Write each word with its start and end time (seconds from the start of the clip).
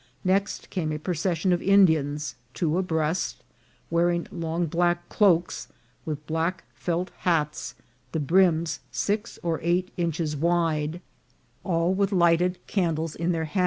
Next 0.23 0.71
came 0.71 0.91
a 0.91 0.97
procession 0.97 1.53
of 1.53 1.61
Indians, 1.61 2.33
two 2.55 2.79
abreast, 2.79 3.43
wearing 3.91 4.25
long 4.31 4.65
black 4.65 5.07
cloaks, 5.09 5.67
with 6.05 6.25
black 6.25 6.63
felt 6.73 7.11
hats, 7.19 7.75
the 8.11 8.19
brims 8.19 8.79
six 8.91 9.37
or 9.43 9.59
eight 9.61 9.91
inches 9.97 10.35
wide, 10.35 11.01
all 11.63 11.93
with 11.93 12.11
lighted 12.11 12.57
candles 12.65 13.13
in 13.15 13.31
their 13.31 13.43
216 13.43 13.43
INCIDENTS 13.43 13.45
OF 13.49 13.53
TRAVEL. 13.53 13.59